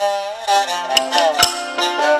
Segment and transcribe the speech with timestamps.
[0.00, 2.19] 闲言咱不论，书言归真啊。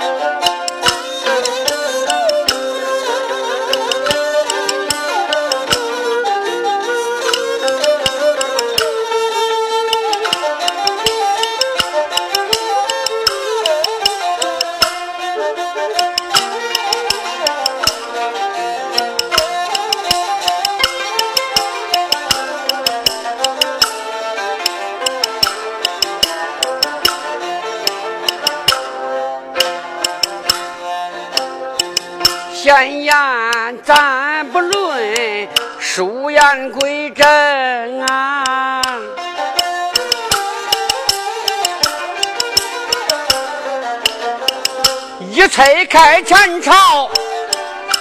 [45.41, 47.11] 一拆开前朝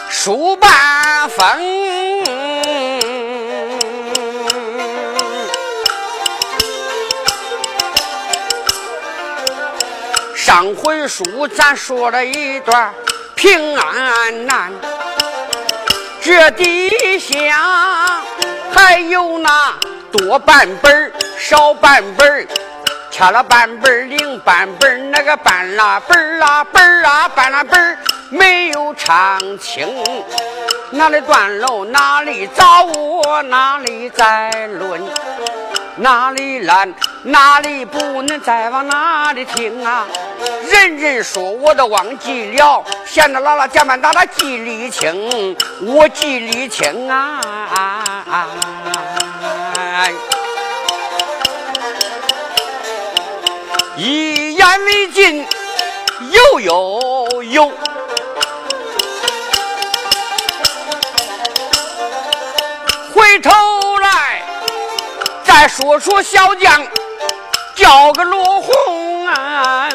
[0.09, 1.45] 书半封，
[10.35, 12.93] 上回书咱说了一段。
[13.35, 14.73] 平安难，
[16.21, 18.21] 这底下
[18.69, 19.73] 还有那
[20.11, 22.45] 多半本少半本
[23.19, 27.97] 差了半本零半本那个半拉本啊本啊半拉本
[28.29, 29.93] 没有唱清，
[30.91, 35.01] 哪里断楼哪里找我哪里再论。
[35.97, 40.07] 哪里烂，哪里不能再往哪里听啊？
[40.71, 47.41] 人人说我都忘记了，闲得拉拉讲半打打记里清，我记里清啊！
[48.78, 48.78] 一
[55.19, 55.45] 言未尽，
[57.51, 57.71] 又。
[63.13, 63.51] 回头
[63.99, 64.41] 来。
[65.43, 66.87] 再说说小将，
[67.75, 69.89] 叫个罗红啊！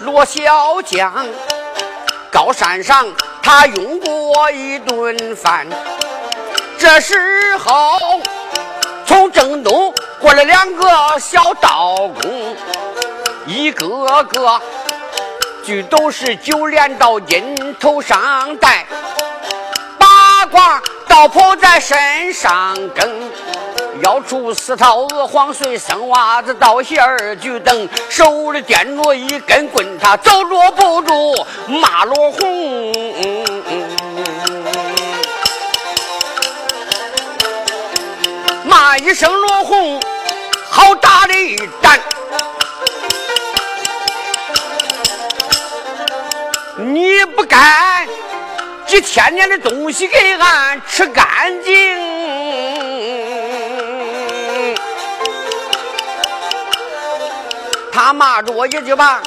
[0.00, 1.26] 罗小将，
[2.32, 3.06] 高山上
[3.42, 5.66] 他用过一顿饭。
[6.76, 8.13] 这时候
[9.34, 10.86] 正东过来两个
[11.18, 12.56] 小道工，
[13.46, 14.60] 一个个
[15.64, 18.86] 俱都是九连刀金头上戴。
[19.98, 23.30] 八卦道袍在身上跟，
[24.02, 31.34] 腰出四套鹅黄穗生袜子，倒鞋儿举蹬，手里掂着一根棍，他走着不住
[31.66, 32.92] 骂罗红，
[38.84, 39.98] 骂一声罗红，
[40.68, 41.34] 好大的
[41.80, 41.98] 胆，
[46.76, 48.06] 你不该。
[48.86, 51.24] 几千年的东西给俺吃干
[51.62, 51.74] 净，
[57.90, 59.22] 他骂着我一句吧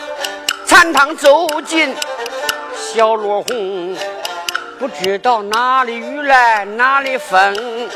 [0.67, 1.95] 残汤走进。
[2.75, 3.97] 小罗红
[4.77, 7.89] 不知道哪里雨来哪里风，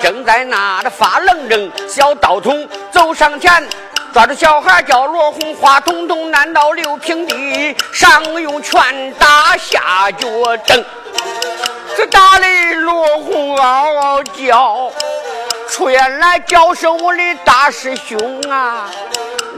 [0.00, 1.70] 正在那的发愣怔。
[1.88, 3.66] 小道童走上前，
[4.12, 10.28] 抓住小孩叫罗红，花彤彤难道六平地，上用拳打下脚
[10.66, 10.84] 蹬。
[11.96, 14.90] 这打的罗红嗷嗷叫，
[15.78, 18.18] 出言来叫声我的大师兄
[18.50, 18.90] 啊！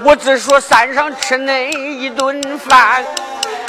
[0.04, 3.03] 我只说山上吃那一顿饭，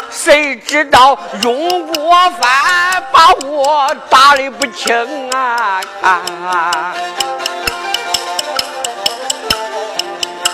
[0.09, 5.81] 谁知道用过饭把我打的不轻啊！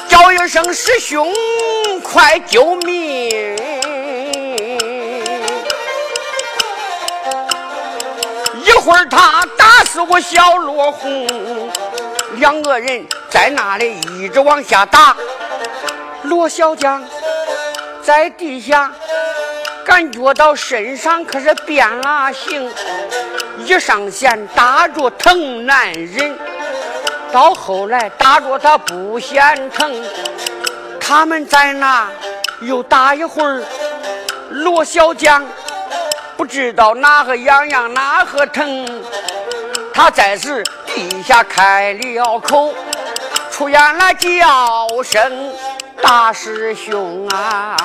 [0.07, 1.33] 叫一声师兄，
[2.03, 3.57] 快救命！
[8.63, 11.27] 一会儿他打死我小罗红，
[12.37, 15.15] 两个人在那里一直往下打。
[16.23, 17.03] 罗小江
[18.01, 18.91] 在地下
[19.85, 22.71] 感觉到身上可是变了形，
[23.65, 26.37] 一上线打着疼难忍，
[27.31, 30.03] 到后来打着他不嫌疼。
[30.99, 32.09] 他们在那
[32.61, 33.63] 又打一会儿，
[34.49, 35.45] 罗小江。
[36.35, 39.01] 不知道哪个痒痒，哪个疼，
[39.97, 42.71] 他在此地下开了口，
[43.49, 45.51] 出言来叫声
[46.03, 47.75] 大师兄啊！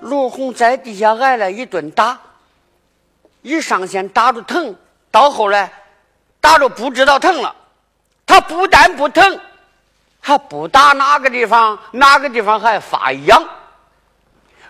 [0.00, 2.18] 罗红在地下挨了一顿打，
[3.42, 4.74] 一上线打着疼，
[5.10, 5.70] 到后来
[6.40, 7.54] 打着不知道疼了。
[8.24, 9.40] 他不但不疼，
[10.20, 13.46] 还不打哪个地方，哪个地方还发痒。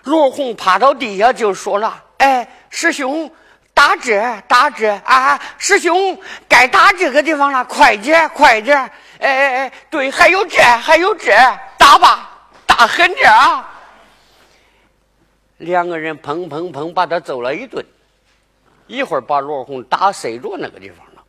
[0.03, 2.03] 罗红趴到地下就说了。
[2.17, 3.31] 哎，师兄，
[3.73, 5.39] 打这打这啊！
[5.57, 6.17] 师兄，
[6.47, 8.77] 该打这个地方了，快点快点！
[8.77, 11.31] 哎哎哎，对，还有这还有这，
[11.77, 13.69] 打吧，打狠点啊！
[15.57, 17.83] 两个人砰砰砰把他揍了一顿，
[18.87, 21.23] 一会儿把罗红打塞着那个地方了。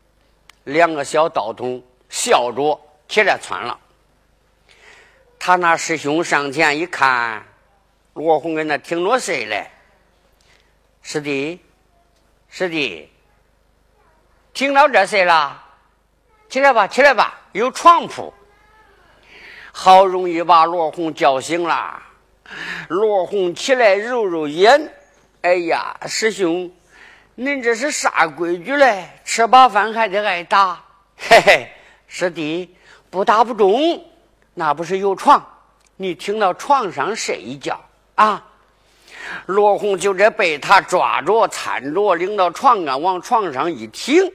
[0.65, 3.79] 两个小道童笑着起来窜了。
[5.39, 7.45] 他那师兄上前一看，
[8.15, 9.71] 罗红跟那挺着睡嘞。
[11.03, 11.61] 师弟，
[12.57, 13.11] 师弟，
[14.53, 15.61] 听到这谁了？
[16.49, 18.33] 起来吧，起来吧，有床铺。
[19.73, 22.01] 好容易把罗红叫醒了。
[22.87, 24.95] 罗红起来揉揉眼，
[25.43, 26.71] 哎呀，师兄，
[27.37, 29.09] 恁这是啥规矩嘞？
[29.25, 30.81] 吃饱饭还得挨打？
[31.17, 31.73] 嘿嘿，
[32.07, 32.77] 师弟，
[33.11, 34.09] 不打不中，
[34.55, 35.45] 那不是有床？
[35.97, 37.81] 你听到床上睡一觉
[38.15, 38.47] 啊？
[39.47, 44.33] 罗红就这被他抓着、搀着，领到床上，往床上一挺，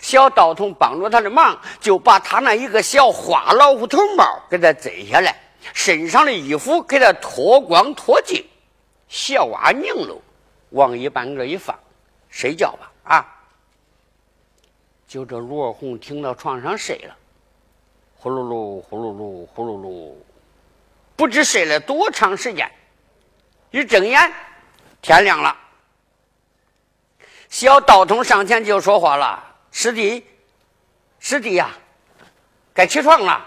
[0.00, 5.34] 小道童帮着他的忙，就把他那一个小花老虎头帽给他摘下来。
[5.74, 8.44] 身上的衣服给他脱光脱净，
[9.08, 10.20] 小娃拧喽，
[10.70, 11.78] 往一半个一放，
[12.30, 13.26] 睡觉吧啊！
[15.06, 17.16] 就这罗红听到床上睡了，
[18.16, 20.14] 呼噜噜呼噜噜呼噜噜，
[21.16, 22.70] 不知睡了多长时间。
[23.70, 24.32] 一睁眼，
[25.02, 25.56] 天亮了。
[27.48, 29.42] 小道童上前就说话了
[29.72, 30.24] ：“师弟，
[31.18, 31.70] 师弟呀，
[32.74, 33.44] 该起床了。”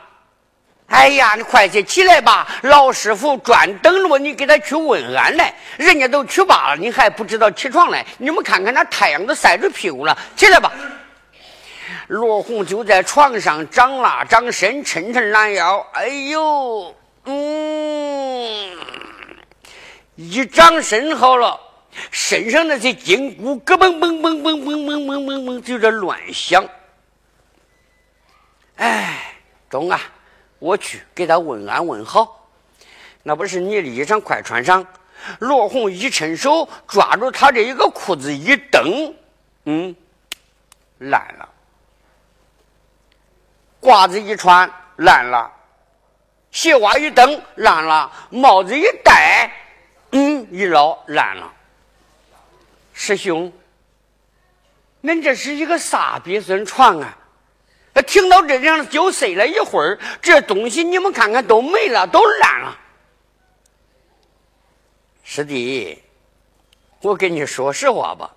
[0.87, 2.45] 哎呀，你快些起来吧！
[2.63, 8.05] 老师傅专等着我你给他去问安来，人家都去罢了，你还不知道起床来？
[8.17, 10.69] 你们看看那太阳都晒着屁股了，起来吧！
[12.07, 18.77] 罗红就在床上长了长身，抻抻懒腰，哎呦，嗯，
[20.29, 21.59] 一长身好了，
[22.11, 26.63] 身上那些筋骨咯嘣嘣嘣嘣嘣嘣嘣嘣嘣就这乱响。
[28.75, 29.35] 哎，
[29.69, 29.99] 中啊！
[30.59, 32.47] 我去给他问安问好，
[33.23, 34.85] 那不是你的衣裳快穿上。
[35.39, 39.15] 罗红一伸手抓住他这一个裤子一蹬，
[39.65, 39.95] 嗯，
[40.99, 41.49] 烂了。
[43.81, 45.51] 褂子一穿烂了，
[46.51, 49.51] 鞋袜一蹬烂了，帽子一戴，
[50.11, 51.53] 嗯，一捞烂了。
[52.93, 53.51] 师兄，
[55.03, 57.17] 恁这是一个啥鳖孙床啊？
[58.07, 62.77] 听到这样就睡了一会儿，这东西你们看看都没了，都烂了。
[65.23, 66.01] 师弟，
[67.01, 68.35] 我跟你说实话吧，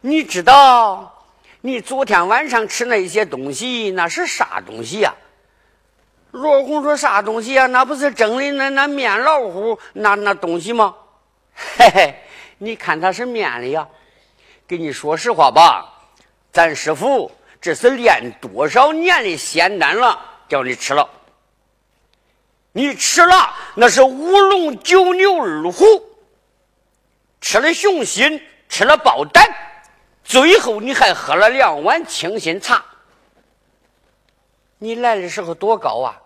[0.00, 1.26] 你知道
[1.60, 5.14] 你昨天晚上吃那些东西那是啥东西呀？
[6.32, 7.66] 罗红说啥东西呀？
[7.66, 10.94] 那不是蒸的那那面老虎那那东西吗？
[11.54, 12.14] 嘿嘿，
[12.58, 13.86] 你看它是面的呀。
[14.66, 15.92] 跟你说实话吧，
[16.52, 17.30] 咱师傅。
[17.60, 20.18] 这是练多少年的仙丹了？
[20.48, 21.08] 叫你吃了，
[22.72, 25.84] 你吃了那是五龙九牛二虎，
[27.40, 29.46] 吃了雄心，吃了豹胆，
[30.24, 32.84] 最后你还喝了两碗清心茶。
[34.78, 36.21] 你来的时候多高啊？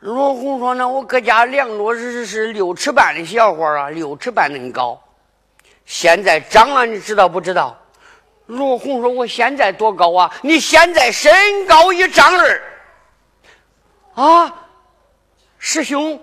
[0.00, 4.98] 罗红说：“那我搁家量着是是六尺半的小伙啊，六尺半恁高。
[5.84, 7.78] 现在长了，你知道不知道？”
[8.46, 10.34] 罗红说：“我现在多高啊？
[10.42, 12.62] 你现在身高一丈二
[14.14, 14.68] 啊，
[15.58, 16.20] 师兄，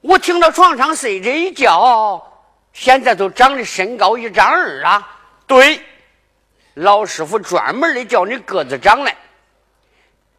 [0.00, 2.24] 我听到床上睡着一觉，
[2.72, 5.20] 现在都长的身高一丈二啊。
[5.46, 5.82] 对，
[6.74, 9.16] 老师傅专门的叫你个子长来，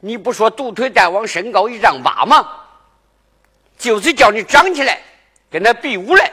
[0.05, 2.45] 你不说独腿大王身高一丈八吗？
[3.77, 4.99] 就是叫你长起来，
[5.49, 6.29] 跟他比武来。”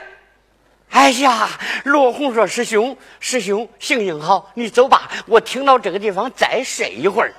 [0.91, 1.47] 哎呀，
[1.85, 5.09] 罗红说：“师兄，师兄，行行好，你走吧。
[5.25, 7.33] 我听到这个地方再睡一会儿。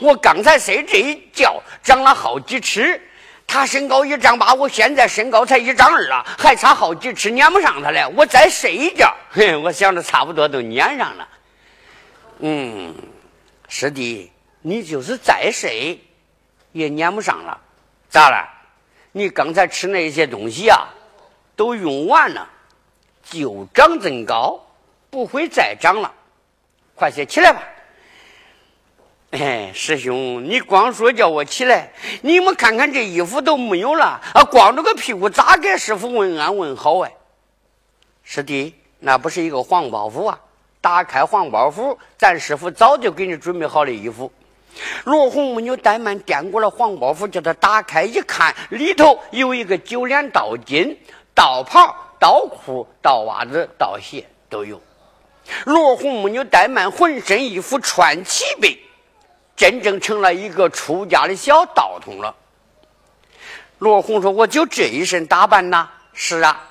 [0.00, 3.00] 我刚才睡这一觉，长了好几尺。
[3.46, 8.06] 他身高一丈八，我现在身高才一丈二啊，还差好几尺撵不上他了。
[8.10, 11.28] 我再睡一觉，嘿，我想着差不多都撵上了。
[12.40, 12.94] 嗯，
[13.66, 14.30] 师弟，
[14.62, 16.00] 你就是再睡
[16.72, 17.60] 也撵不上了。
[18.08, 18.48] 咋了？
[19.12, 20.88] 你刚才吃那些东西啊，
[21.56, 22.50] 都用完了。”
[23.30, 24.58] 就长这高，
[25.10, 26.14] 不会再长了。
[26.94, 27.62] 快些起来吧！
[29.32, 34.44] 哎，师兄，你光说叫我起来，你们看看这衣服都没有了啊！
[34.50, 37.12] 光着个屁股咋给师傅问安问好哎？
[38.24, 40.40] 师弟，那不是一个黄包袱啊！
[40.80, 44.32] 打开黄包袱，咱师傅早就给你准备好的衣服。
[45.04, 50.96] 罗红木牛怠慢，掂过了黄包袱，叫他打开一看，里头有一个九连道巾、
[51.34, 52.04] 道袍。
[52.20, 54.82] 刀裤、刀袜子、刀鞋都有，
[55.66, 58.76] 罗红木牛怠慢，浑身衣服穿齐备，
[59.54, 62.34] 真正成了一个出家的小道童了。
[63.78, 65.88] 罗红说：“我就这一身打扮呐。
[66.12, 66.70] ”“是啊，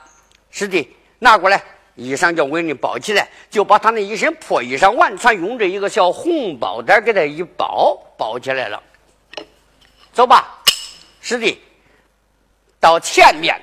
[0.52, 1.64] 是的，拿过来，
[1.98, 8.82] 衣裳叫闺女包起来。”就把他那一身破衣裳完全用这一个小红包袋给他一包，包起来了。
[10.14, 10.64] 走吧，
[11.20, 11.62] 师弟，
[12.80, 13.62] 到前面。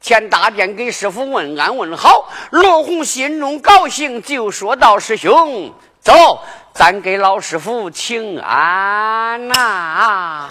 [0.00, 6.40] 前大殿给师傅问安问好，罗红心中高兴，就说道：“师兄，走，
[6.72, 10.48] 咱给老师傅请安呐。”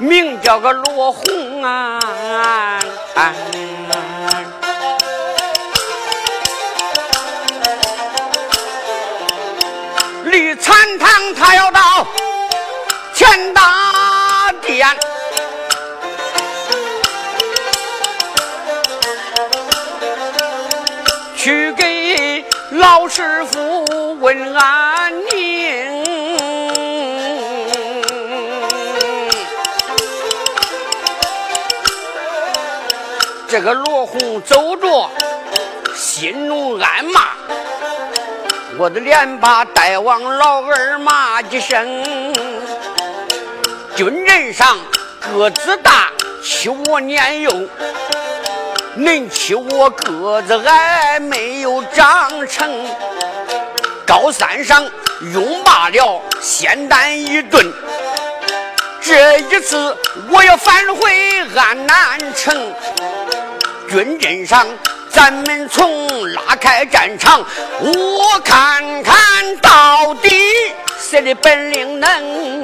[0.00, 2.00] 名叫个罗红啊。
[10.24, 12.06] 绿禅堂，他要到
[13.14, 14.88] 前大殿
[21.36, 22.44] 去给。
[22.72, 23.84] 老师傅
[24.20, 24.89] 问安
[33.50, 35.10] 这个罗红走着，
[35.92, 37.22] 心中暗骂：
[38.78, 42.04] 我的连把大王老二骂几声。
[43.96, 44.78] 军人上
[45.20, 46.12] 个子大，
[46.44, 47.50] 欺我年幼。
[48.96, 52.70] 恁欺我个子矮，没有长成。
[54.06, 54.88] 高山上
[55.34, 57.66] 拥罢了仙丹一顿，
[59.00, 59.96] 这一次
[60.28, 62.72] 我要返回安南城。
[63.90, 64.64] 军阵上，
[65.10, 67.44] 咱们从拉开战场，
[67.80, 70.30] 我看看到底
[70.96, 72.62] 谁的本领能。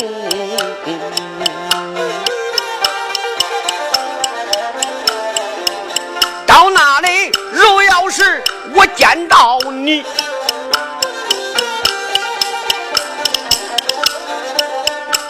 [6.47, 8.41] 到那里，如要是
[8.73, 10.05] 我见到你，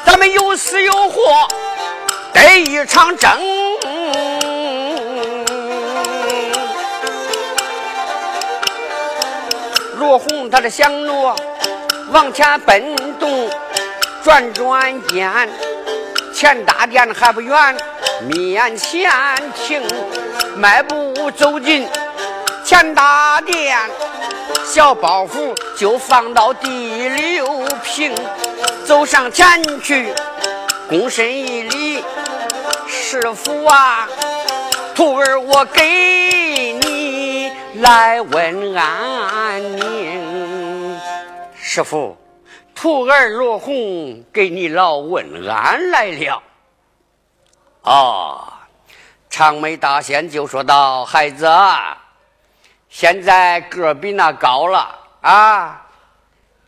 [0.05, 1.49] 咱们有死有活
[2.35, 3.31] 得一场争。
[9.99, 11.35] 罗红他的响锣
[12.11, 13.49] 往前奔动，
[14.23, 15.49] 转转眼，
[16.35, 17.77] 前大殿还不远，
[18.29, 19.11] 面前
[19.55, 19.83] 停。
[20.57, 21.87] 迈步走进
[22.65, 23.77] 前大殿，
[24.65, 28.15] 小包袱就放到第六平，
[28.85, 30.13] 走上前去，
[30.91, 32.05] 躬身一礼，
[32.87, 34.09] 师傅啊，
[34.95, 35.83] 徒儿我给
[37.81, 41.01] 来问安宁。
[41.55, 42.17] 师傅，
[42.75, 46.43] 徒儿罗红给你老问安来了。
[47.83, 48.53] 啊。
[49.29, 52.03] 长眉大仙就说道：“孩子，啊
[52.89, 55.87] 现在个比那高了啊，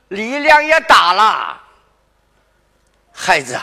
[0.09, 1.63] 力量也大了。
[3.11, 3.59] 孩子，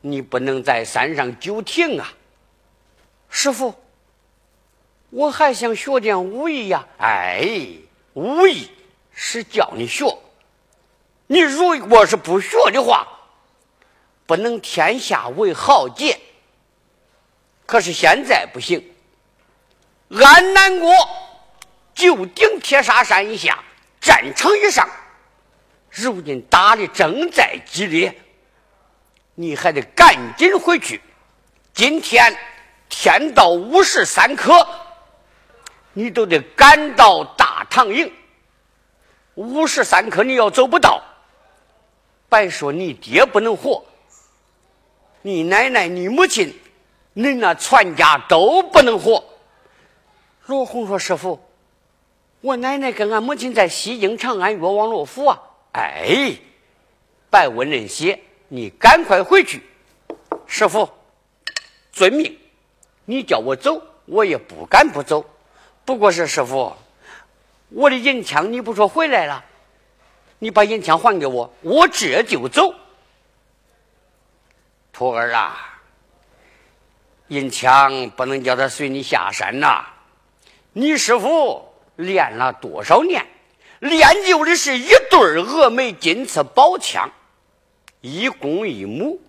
[0.00, 2.08] 你不能在山上久停啊。
[3.28, 3.72] 师傅，
[5.14, 6.88] 我还想学点武艺呀。
[6.98, 7.46] 哎，
[8.14, 8.68] 武艺
[9.12, 10.18] 是叫你学，
[11.28, 13.06] 你如果是不学的话，
[14.26, 16.18] 不能天下为豪杰。”
[17.64, 18.92] 可是现在不行，
[20.10, 20.92] 安南国
[21.94, 23.62] 就顶铁砂山一下，
[24.00, 24.88] 战场以上，
[25.90, 28.20] 如今打的正在激烈，
[29.36, 31.00] 你还得赶紧回去。
[31.72, 32.36] 今天
[32.88, 34.68] 天到午时三刻，
[35.94, 38.12] 你都得赶到大唐营。
[39.34, 41.02] 午时三刻你要走不到，
[42.28, 43.84] 白说你爹不能活，
[45.22, 46.54] 你奶奶、你母亲。
[47.14, 49.24] 恁那全家都不能活。
[50.46, 51.40] 罗红说：“师傅，
[52.40, 56.36] 我奶奶跟俺母亲在西京长安岳王罗府啊。”哎，
[57.30, 59.62] 白问人些，你赶快回去。
[60.46, 60.90] 师傅，
[61.92, 62.36] 遵命。
[63.04, 65.24] 你叫我走，我也不敢不走。
[65.84, 66.74] 不过是师傅，
[67.68, 69.44] 我的银枪你不说回来了？
[70.38, 72.74] 你把银枪还给我，我这就走。
[74.92, 75.80] 徒儿啊，
[77.28, 79.86] 银枪不能叫他随你下山呐。
[80.72, 83.26] 你师傅练了多少年？
[83.80, 87.10] 练就的是一对峨眉金刺宝枪，
[88.00, 89.20] 一公一母。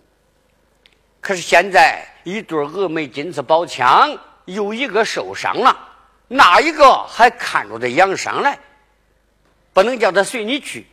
[1.20, 5.95] 可是现在一对峨眉金刺宝枪有一个受伤了，
[6.28, 8.58] 那一个还看着他养伤来，
[9.74, 10.88] 不能叫他随你去。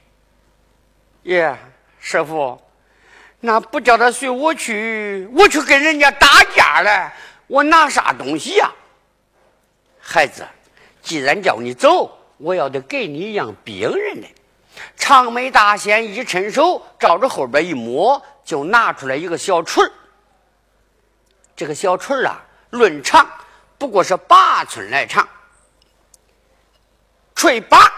[1.22, 1.56] 耶，
[1.98, 2.60] 师傅，
[3.40, 7.10] 那不叫他随我去，我去跟人家打架嘞，
[7.46, 8.70] 我拿啥东西呀？
[10.00, 10.46] 孩子，
[11.00, 14.26] 既然叫你走，我要得给你一样兵刃的。
[14.96, 19.84] 长眉大仙一伸手，照着后边一摸，就拿出来一个小锤
[21.54, 23.28] 这个小锤啊，论长
[23.82, 25.28] 不过是八寸来长，
[27.34, 27.92] 锤把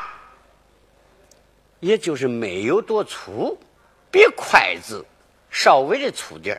[1.78, 3.58] 也就是没有多粗，
[4.10, 5.04] 比筷子
[5.50, 6.58] 稍微的粗点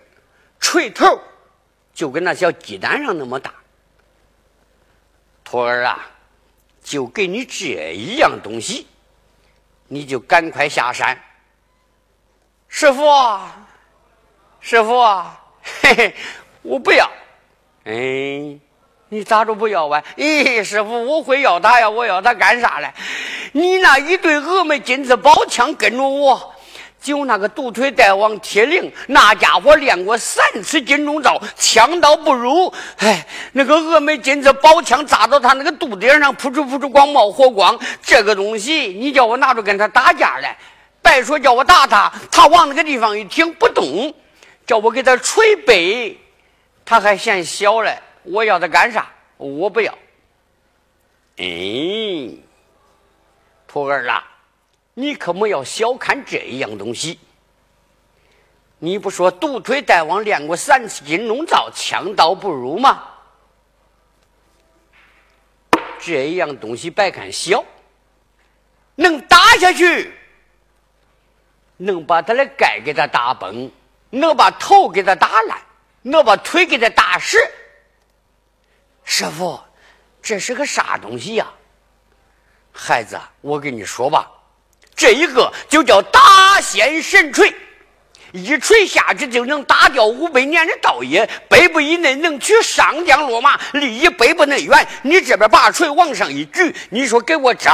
[0.60, 1.20] 锤头
[1.92, 3.52] 就跟那小鸡蛋上那么大。
[5.44, 6.08] 徒儿啊，
[6.84, 8.86] 就给你这一样东西，
[9.88, 11.20] 你就赶快下山。
[12.68, 13.04] 师傅，
[14.60, 15.04] 师傅，
[15.82, 16.16] 嘿嘿，
[16.62, 17.10] 我不要。
[17.86, 18.60] 哎，
[19.16, 20.04] 你咋着不要啊？
[20.18, 21.90] 咦，师傅，我会要他呀！
[21.90, 22.92] 我要他干啥嘞？
[23.54, 26.52] 你那一对峨眉金子宝枪跟着我。
[27.02, 32.74] 就那个独腿大王铁岭，那家伙练过三次金钟罩，枪刀不入。
[32.98, 37.80] 哎，那个峨眉金子宝枪扎到他那个肚顶上，扑出扑出光冒火光。
[38.02, 40.58] 这个东西，你叫我拿着跟他打架来，
[41.02, 44.14] 别说叫我打他，他往那个地方一停不动，
[44.66, 46.20] 叫我给他捶背，
[46.84, 47.98] 他还嫌小嘞。
[48.26, 49.12] 我要他干啥？
[49.38, 49.94] 我不要。
[51.38, 52.38] 哎，
[53.68, 54.32] 徒儿啊。
[54.98, 57.20] 你可莫要小看这一样东西。
[58.80, 63.04] 你不说独腿大王练过三次金龙罩，枪刀不入吗？
[66.00, 67.66] 这一样东西别看小，
[68.96, 70.14] 能打下去，
[71.78, 73.70] 能把他的盖给他打崩，
[74.12, 75.60] 能把头给他打烂，
[76.04, 77.38] 能把腿给他打折。
[79.06, 79.60] 师傅，
[80.22, 81.48] 这是个啥东西呀？
[82.74, 84.30] 孩子，我跟你说吧。
[84.96, 87.54] 这一个就叫大仙神锤，
[88.32, 94.88] 一锤下去就能打掉五百年的道业，百步以内能取上将落马，离一百步内远。
[95.04, 97.72] 你这边把锤往上一举，你说给我招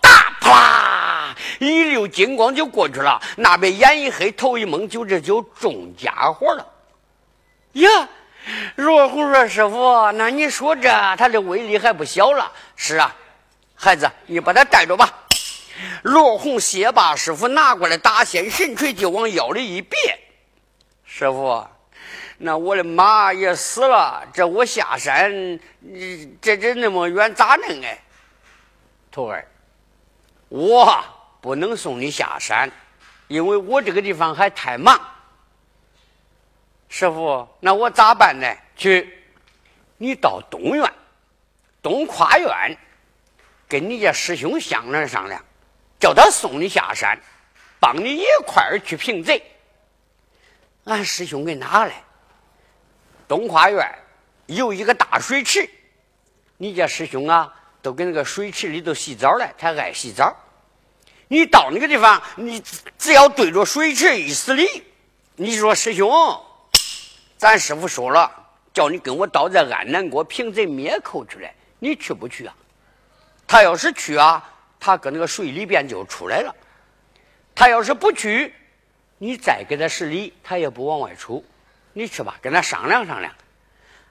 [0.00, 3.20] 打，啪，一溜金光就过去了。
[3.36, 6.66] 那边眼一黑，头一蒙，就这就中家伙了。
[7.72, 7.88] 呀，
[8.76, 13.14] 罗红说：“师傅，那你说这他的威力还不小了？”是啊，
[13.74, 15.08] 孩子，你把他带着吧。
[16.02, 19.96] 罗红谢把师傅拿过来大仙神锤，就往腰里一别。
[21.04, 21.66] 师傅，
[22.38, 25.60] 那我的马也死了，这我下山，
[26.40, 27.98] 这这那么远咋弄哎？
[29.10, 29.46] 徒儿，
[30.48, 31.04] 我
[31.40, 32.70] 不能送你下山，
[33.28, 35.00] 因为我这个地方还太忙。
[36.94, 38.46] 师傅，那我咋办呢？
[38.76, 39.24] 去，
[39.96, 40.92] 你到东院、
[41.80, 42.76] 东跨院，
[43.66, 45.42] 跟你家师兄商量商量。
[45.98, 47.18] 叫他送你下山，
[47.80, 49.42] 帮你一块儿去平贼。
[50.84, 52.04] 俺师兄给拿来。
[53.26, 53.90] 东跨院
[54.44, 55.70] 有一个大水池，
[56.58, 60.36] 你家师兄啊，都跟那个水池里头洗澡来，他爱洗澡。
[61.28, 62.62] 你到那个地方，你
[62.98, 64.84] 只要对着水池一施礼，
[65.36, 66.10] 你说师兄，
[67.42, 68.30] 咱师傅说了，
[68.72, 72.54] 叫你跟我到这安南国平贼灭寇去来，你去不去啊？
[73.48, 74.48] 他要是去啊。
[74.78, 76.54] 他搁那个水里边就出来了。
[77.52, 78.54] 他要是不去，
[79.18, 81.44] 你再给他施礼，他也不往外出。
[81.92, 83.34] 你去吧，跟他商量商量。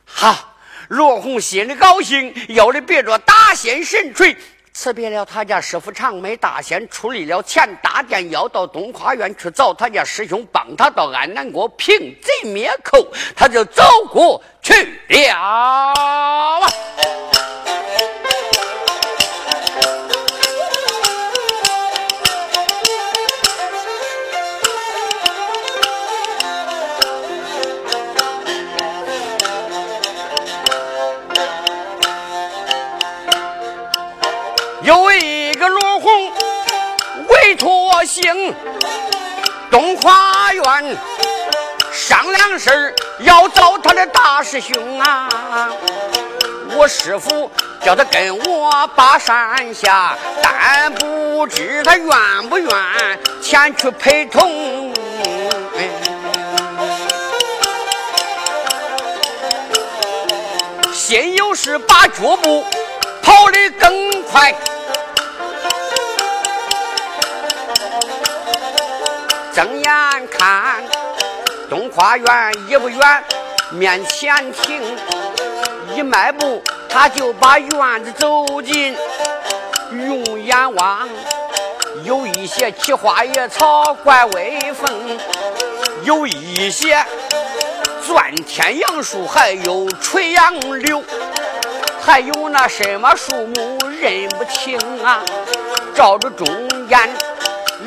[0.03, 0.53] 好，
[0.89, 4.35] 罗红心里高兴，腰里别着大仙神锤，
[4.73, 13.05] 辞别了他家师傅长眉大仙，出离了钱大殿，要到东花院去找他家师兄，帮他到安南国平贼灭寇。
[13.35, 14.73] 他就走过去
[15.09, 15.93] 了。
[34.83, 36.31] 有一个罗红
[37.27, 38.55] 委托行
[39.69, 40.97] 东华院
[41.93, 45.29] 商量事，要找他的大师兄啊！
[46.75, 47.51] 我师傅
[47.83, 52.69] 叫他跟我把山下，但不知他愿不愿
[53.41, 54.93] 前去陪同。
[60.91, 62.65] 心有事把脚步
[63.21, 64.55] 跑得更快。
[69.53, 70.81] 睁眼看
[71.69, 73.23] 东花园也不远，
[73.71, 74.81] 面前停，
[75.93, 78.95] 一迈步他就把院子走进，
[79.91, 81.07] 用眼望
[82.03, 85.19] 有一些奇花野草怪威风，
[86.03, 87.05] 有一些
[88.07, 91.03] 钻天杨树，还有垂杨柳，
[92.01, 95.21] 还有那什么树木认不清啊，
[95.93, 96.97] 照着中间。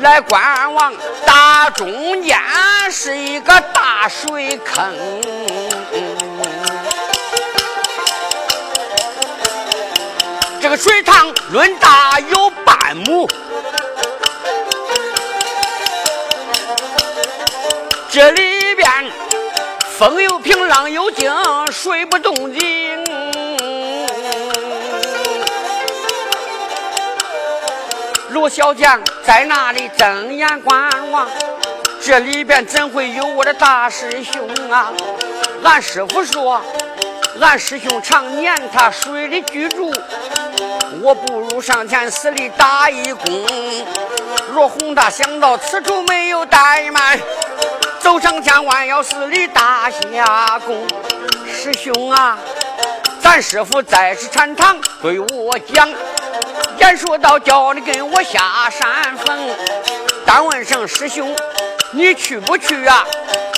[0.05, 0.93] 来观望，
[1.25, 2.37] 大中间
[2.91, 4.93] 是一个大水坑，
[10.61, 13.27] 这个水塘论大有半亩，
[18.11, 18.87] 这里边
[19.97, 21.33] 风又平，浪又静，
[21.71, 23.34] 水不动静。
[28.35, 31.25] 罗小将在那里睁眼观望，
[32.01, 34.91] 这里边怎会有我的大师兄啊？
[35.63, 36.61] 俺师傅说，
[37.39, 39.89] 俺师兄常年他水里居住，
[41.01, 43.47] 我不如上前死里打一工。
[44.51, 47.17] 罗红他想到此处没有怠慢，
[48.65, 50.87] 走上前弯腰死里打下躬。
[51.47, 52.37] 师兄啊，
[53.21, 55.87] 咱师傅在此禅堂对我讲。
[56.79, 59.55] 言说到叫你跟我下山峰，
[60.25, 61.35] 但问声师兄，
[61.91, 63.05] 你去不去啊？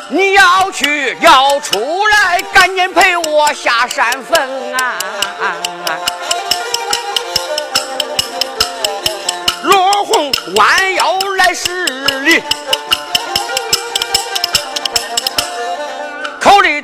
[0.09, 4.95] 你要去，要出来，赶紧陪我下山峰啊！
[9.63, 11.85] 罗红弯腰来施
[12.23, 12.41] 礼，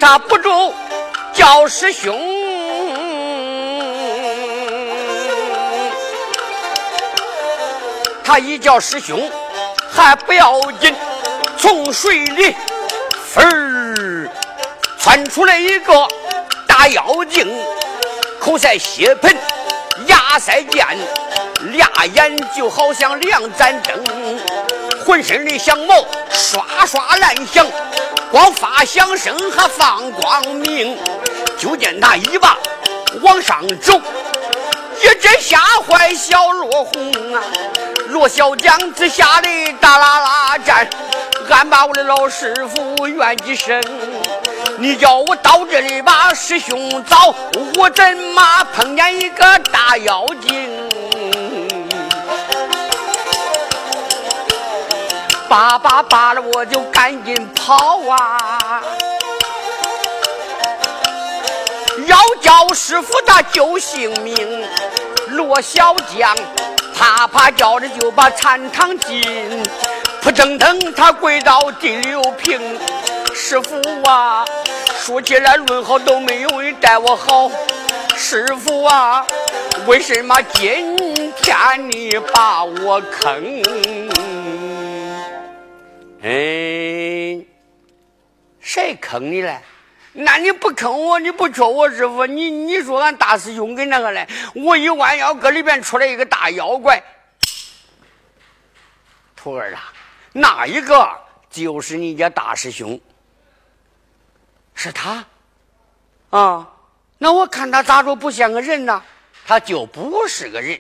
[0.05, 0.73] 他不住
[1.33, 2.13] 叫师兄。
[8.21, 9.31] 他一叫师兄
[9.89, 10.93] 还不要紧，
[11.57, 12.53] 从水里
[13.29, 14.29] 分儿
[14.99, 16.05] 窜出来一个
[16.67, 17.49] 大妖精，
[18.41, 19.33] 口塞血盆，
[20.07, 20.85] 牙塞剑，
[21.71, 24.03] 俩眼就好像两盏灯，
[25.05, 27.65] 浑身的响毛刷刷乱响，
[28.31, 30.97] 光发响声还放光明。
[31.57, 32.57] 就见他一把
[33.21, 33.99] 往上走，
[35.01, 37.41] 一阵吓坏小罗红啊！
[38.09, 40.87] 罗小将子吓得大啦啦站，
[41.49, 43.81] 俺把我的老师傅怨几声。
[44.77, 47.33] 你叫我到这里把师兄找，
[47.77, 50.89] 我怎么碰见一个大妖精？
[55.53, 58.81] 叭叭叭了，我就赶紧跑啊！
[62.07, 64.35] 要叫师傅他救性命，
[65.27, 66.35] 罗小将。
[66.97, 69.63] 啪啪叫着就把禅堂进，
[70.23, 72.59] 扑腾腾他跪到第六平。
[73.35, 74.43] 师傅啊，
[75.05, 77.51] 说起来论好都没有人待我好。
[78.15, 79.23] 师傅啊，
[79.85, 84.02] 为什么今天你把我坑？
[86.23, 87.45] 哎，
[88.62, 89.62] 谁坑你了？
[90.13, 94.25] 那你不坑我，你不缺我师傅，你你说俺大师兄跟那个嘞？
[94.55, 97.03] 我一弯腰，搁里边出来一个大妖怪。
[99.36, 99.91] 徒儿啊，
[100.31, 101.09] 那一个
[101.49, 103.01] 就是你家大师兄，
[104.73, 105.25] 是他
[106.29, 106.69] 啊？
[107.17, 109.03] 那我看他咋着不像个人呢？
[109.45, 110.79] 他就不是个人，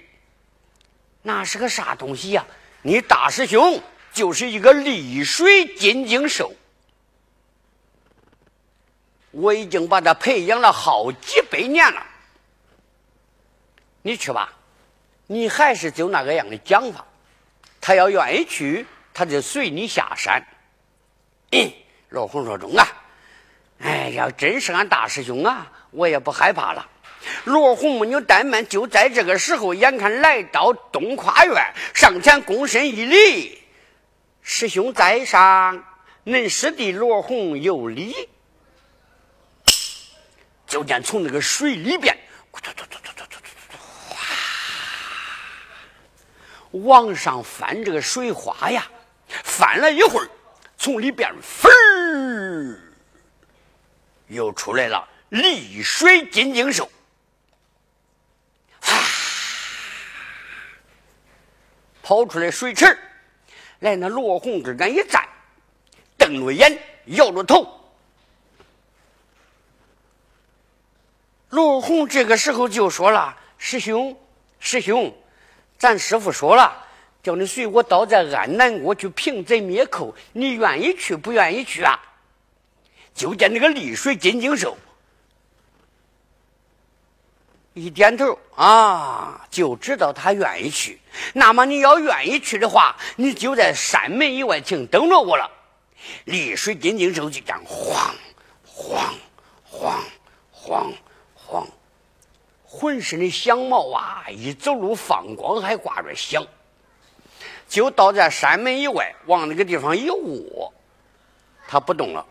[1.21, 2.45] 那是个啥东西呀？
[2.81, 3.81] 你大师兄
[4.13, 6.53] 就是一个丽水金睛兽。
[9.31, 12.05] 我已经把他培养了好几百年了，
[14.03, 14.53] 你去吧，
[15.25, 17.05] 你还是就那个样的讲法。
[17.81, 20.45] 他要愿意去，他就随你下山。
[21.51, 21.71] 嗯
[22.09, 22.87] 罗红说：“中啊，
[23.79, 26.87] 哎，要真是俺大师兄啊，我也不害怕了。”
[27.45, 33.62] 罗红没有怠慢，就在这个时候，眼看来到东跨院，上前躬身一礼
[34.43, 35.83] ：“师兄在上，
[36.25, 38.29] 恁师弟罗红有礼。”
[40.67, 42.17] 就见从那个水里边，
[42.49, 42.59] 哗，
[46.71, 48.87] 往上翻这个水花呀，
[49.43, 50.27] 翻了一会儿，
[50.75, 51.69] 从里边飞
[54.29, 56.91] 又出来了丽水金睛兽，
[62.01, 62.97] 跑出来水池
[63.83, 65.27] 来那罗红枝干一站，
[66.17, 67.67] 瞪着眼，摇着头。
[71.49, 74.17] 罗红这个时候就说了：“师兄，
[74.57, 75.13] 师兄，
[75.77, 76.85] 咱师傅说了，
[77.21, 81.99] 叫你随我到在安南国去平贼灭寇，你愿意去不愿意去啊？”
[83.13, 84.77] 就见那个丽水金睛兽
[87.73, 91.01] 一点头啊，就知道他愿意去。
[91.33, 95.49] 那么你要愿意去的话，你就在山门以外停等着我了。
[96.25, 98.15] 丽水金睛兽就这样晃
[98.63, 99.13] 晃
[99.63, 100.03] 晃
[100.51, 100.93] 晃。
[101.35, 101.67] 晃，
[102.65, 106.47] 浑身的香毛啊，一走路放光，还挂着香。
[107.67, 110.73] 就到在山门以外，往那个地方一卧，
[111.67, 112.25] 他不动了。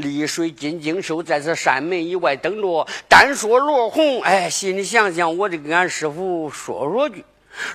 [0.00, 2.86] 丽水金睛兽在这山门以外等着。
[3.08, 7.24] 单说罗红，哎，心里想想，我得跟俺师傅说说句。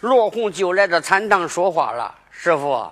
[0.01, 2.89] 罗红就来到禅堂说话了：“师傅，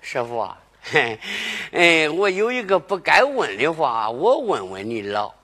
[0.00, 0.48] 师傅，
[0.82, 1.18] 嘿，
[1.72, 5.34] 哎，我有一个不该问的话，我问问你了。”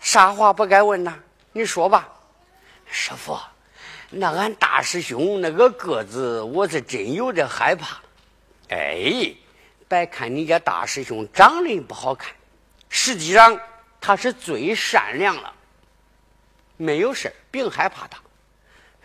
[0.00, 1.14] 啥话不该问呐？
[1.52, 2.08] 你说吧，
[2.86, 3.36] 师傅。
[4.10, 7.98] 那俺大师兄那个个子，我是真有点害怕。
[8.68, 9.34] 哎，
[9.88, 12.32] 别看你家大师兄长得不好看，
[12.88, 13.58] 实际上
[14.00, 15.52] 他是最善良了。
[16.76, 18.18] 没有事别害怕他。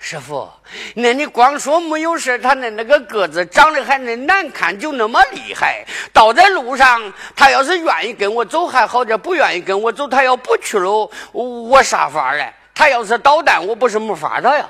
[0.04, 0.52] 师傅，
[0.96, 5.86] 那你光说没有事他那那个个子长得还那难看，就那么厉害。
[6.12, 12.52] 倒在路上，他要是愿意跟我走还好点，不愿意跟我走，他要不去了，我啥法嘞？
[12.74, 14.68] 他要是捣蛋，我不是没法的呀。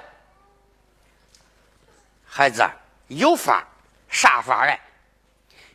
[2.25, 2.69] 孩子，
[3.07, 3.65] 有法，
[4.09, 4.77] 啥法嘞？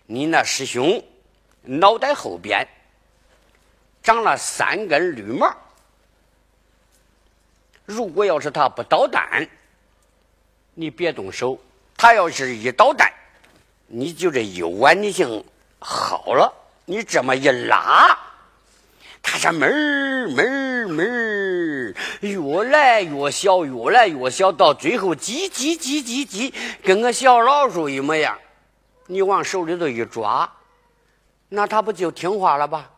[0.04, 1.02] 你那师兄
[1.62, 2.68] 脑袋后边
[4.06, 5.52] 长了三根绿毛。
[7.84, 9.48] 如果要是他不捣蛋，
[10.74, 11.58] 你别动手；
[11.96, 13.12] 他要是一捣蛋，
[13.88, 15.44] 你就这一碗你行
[15.80, 16.54] 好了。
[16.84, 18.16] 你这么一拉，
[19.20, 28.38] 他是门儿门儿门儿，越来越小，越来越小，到最后叽叽叽叽叽，跟个小老鼠一模样。
[29.08, 30.48] 你往手里头一抓，
[31.48, 32.92] 那他不就听话了吧？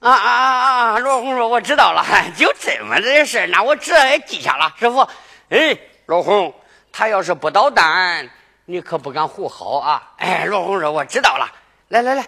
[0.00, 0.98] 啊啊啊啊！
[0.98, 2.02] 罗红说：“我知道了，
[2.34, 4.74] 就这么点事那我这也记下了。
[4.78, 5.06] 师傅，
[5.50, 6.54] 哎，罗红，
[6.90, 8.30] 他要是不捣蛋，
[8.64, 10.12] 你可不敢胡薅啊！
[10.16, 11.52] 哎，罗红说：“我知道了。
[11.88, 12.26] 来来来，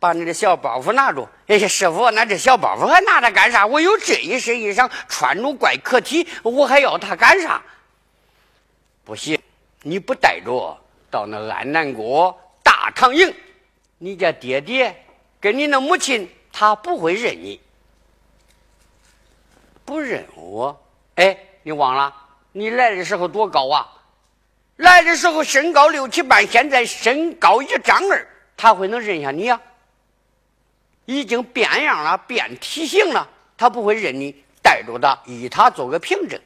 [0.00, 1.28] 把你的小包袱拿住。
[1.46, 3.64] 哎，师傅，那这小包袱还拿着干啥？
[3.64, 7.62] 我有这一身衣裳，穿着怪可体，我还要它干啥？
[9.04, 9.40] 不行，
[9.82, 10.76] 你不带着
[11.12, 13.32] 到那安南国大唐营，
[13.98, 15.04] 你家爹爹
[15.40, 17.60] 跟你那母亲。”他不会认你，
[19.84, 20.80] 不认我。
[21.16, 22.14] 哎，你忘了
[22.52, 23.90] 你来的时候多高啊？
[24.76, 29.60] 来的时候身高六七半，现在身高一丈二，他会能认下你呀？
[31.06, 34.44] 已经变样了，变体型了，他不会认你。
[34.62, 36.40] 带着他，以他做个凭证。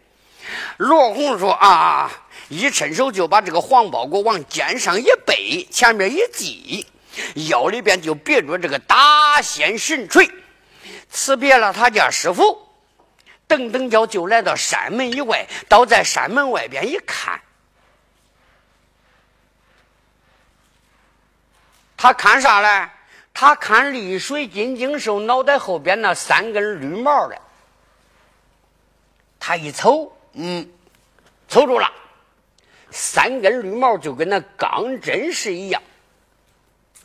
[0.79, 2.11] 罗红说：“啊！”
[2.49, 6.87] 一伸手就把这个黄包裹往肩上一背，前面一系。
[7.49, 10.31] 腰里边就别着这个大仙神锤，
[11.11, 12.67] 辞别了他家师傅，
[13.49, 17.41] 噔噔脚就来到山门以外，倒在山门外边一看，
[21.97, 22.91] 他看啥嘞？
[23.33, 27.39] 他看丽水金睛兽脑袋后边那三根绿毛嘞。
[29.39, 30.69] 他一瞅，嗯，
[31.49, 31.89] 瞅住了，
[32.91, 35.81] 三根绿毛就跟那钢针似一样。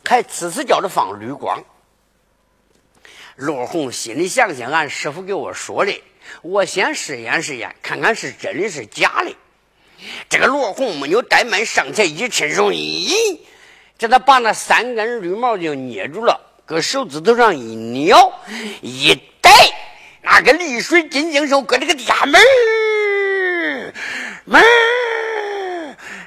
[0.06, 1.64] 还呲呲叫着放绿光，
[3.36, 6.02] 罗红心里想想，俺师傅给我说的，
[6.42, 9.34] 我先试验试验，看看是真的是假的。
[10.28, 13.40] 这个罗红没有怠慢，上前一伸手，咦，
[13.98, 18.32] 叫他把那三根绿毛就捏住了，搁手指头上一扭，
[18.82, 19.50] 一逮，
[20.22, 22.40] 那个丽水金睛手搁这个地下门
[24.44, 24.62] 门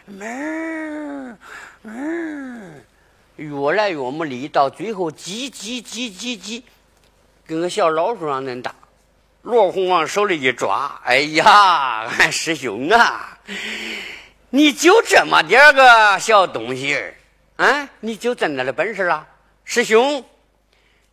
[0.05, 1.39] 门
[1.83, 2.83] 门。
[3.37, 6.63] 越来越没力，到最后叽叽叽叽叽，
[7.45, 8.75] 跟个小老鼠样恁大。
[9.43, 13.37] 罗红往手里一抓，哎呀，俺师兄啊，
[14.49, 17.15] 你就这么点个小东西儿，
[17.55, 19.25] 啊，你就这么的本事了？
[19.63, 20.25] 师兄，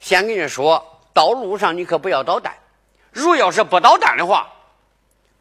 [0.00, 2.54] 先跟你说，道路上你可不要捣蛋。
[3.12, 4.50] 如要是不捣蛋的话，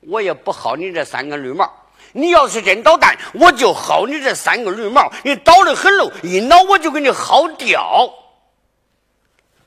[0.02, 1.83] 我也不薅你这三根绿毛。
[2.14, 5.12] 你要是真捣蛋，我就薅你这三个驴毛。
[5.24, 8.14] 你捣的很喽，一挠我就给你薅掉。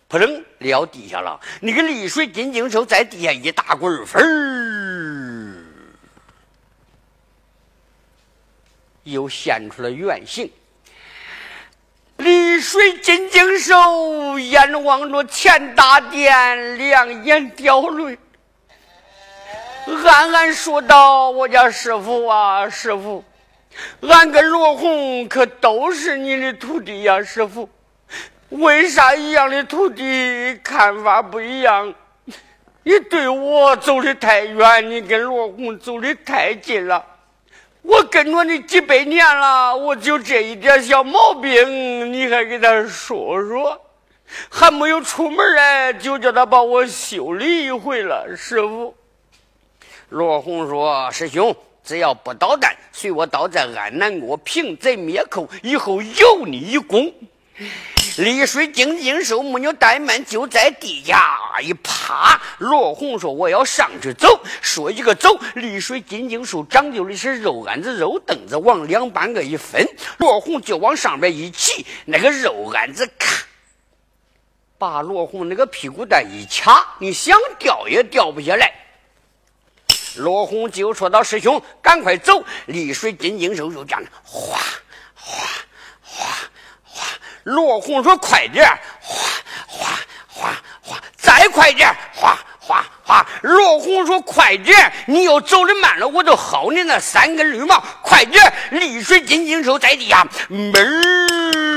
[0.08, 5.64] 扑棱撂地下了，那个丽水金睛兽在地下一打滚分儿
[9.02, 10.48] 又现出了原形。
[12.18, 18.16] 丽水金睛兽眼望着钱大殿，两眼掉泪，
[20.08, 23.24] 俺俺说道：“我家师傅啊，师傅，
[24.08, 27.68] 俺跟罗红可都是你的徒弟呀，师傅。”
[28.50, 31.92] 为啥一样的徒弟看法不一样？
[32.84, 37.04] 你对我走的太远，你跟罗红走的太近了。
[37.82, 43.80] 我跟着你几百年了，我就这一点小毛病，你还给他说说？
[44.48, 48.36] 还没有出门来，就叫他把我修理一回了。
[48.36, 48.94] 师傅，
[50.08, 57.12] 罗红说：“师兄，只要不捣蛋，随我到这安南国平贼灭寇，以后有你一功。”
[58.18, 62.40] 丽水精精兽木牛怠慢，就在地下一趴。
[62.58, 69.86] 罗红说：“我要上去走。”说一个走，丽水金睛兽长就的是肉案子、肉凳子，往两半个一分，
[70.18, 73.44] 罗红就往上边一骑，那个肉案子咔，
[74.78, 78.85] 把罗红那个屁股蛋一卡，你想掉也掉不下来。
[80.16, 84.58] 罗红就说到：“师兄，赶快走！”丽水金睛兽就这样哗
[85.14, 85.44] 哗
[86.02, 86.26] 哗。
[87.44, 88.66] 罗红说：“快点
[89.00, 89.24] 哗
[89.66, 89.88] 哗
[90.28, 97.82] 哗哗，再快点哗哗哗。”罗红说：“快点你要走的慢了，我就薅你那三根绿毛。
[98.02, 101.76] 快点丽水金睛兽在地下门儿。”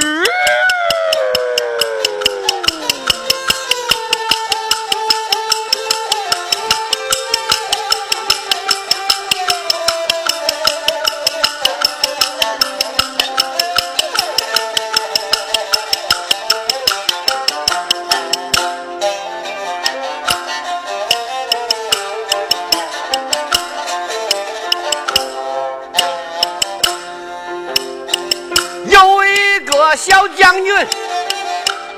[30.49, 30.73] 将军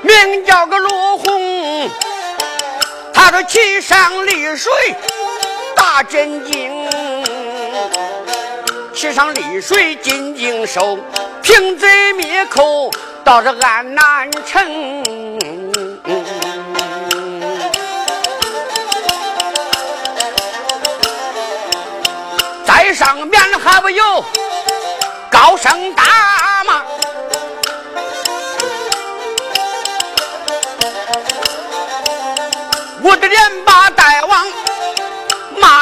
[0.02, 1.90] 名叫个罗红，
[3.14, 4.70] 他说骑上丽水
[5.74, 6.86] 大真经，
[8.94, 10.98] 骑上丽水金睛手，
[11.42, 12.90] 平贼灭寇
[13.24, 15.02] 到这安南城，
[22.66, 24.24] 在上面还不有
[25.30, 26.04] 高声大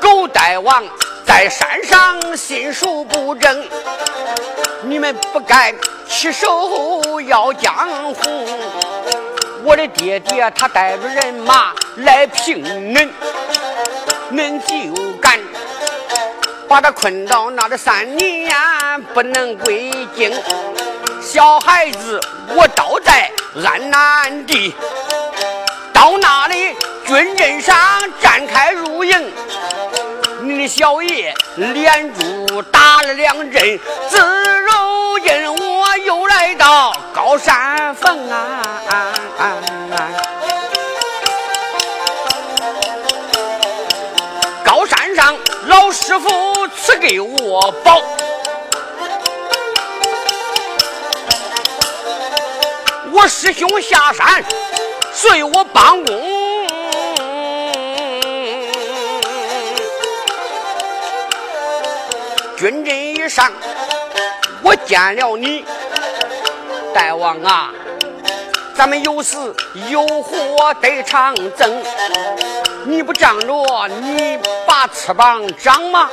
[0.00, 0.82] 狗大王
[1.26, 3.64] 在山上心术不正，
[4.84, 5.74] 你们不该
[6.08, 7.74] 起手要江
[8.14, 8.46] 湖。
[9.62, 13.08] 我的爹爹他带着人马来聘恁，
[14.32, 15.38] 恁就敢。
[16.66, 18.48] 把他困到那里三年
[19.12, 20.32] 不能归京，
[21.32, 22.20] 小孩子
[22.56, 23.30] 我倒在
[23.64, 24.74] 安南地，
[25.92, 26.74] 到那里
[27.06, 27.76] 军阵上
[28.20, 29.32] 展开入营，
[30.40, 39.12] 你的小爷连珠打了两阵，自如今我又来到高山峰啊。
[44.64, 48.02] 高山上老师傅赐给我宝，
[53.22, 54.42] 我师兄下山
[55.12, 56.66] 随我帮工，
[62.56, 63.52] 军阵一上，
[64.62, 65.62] 我见了你，
[66.94, 67.70] 大王啊，
[68.74, 69.54] 咱们有死
[69.90, 71.82] 有活得长征。
[72.86, 76.08] 你不仗着你把翅膀长吗？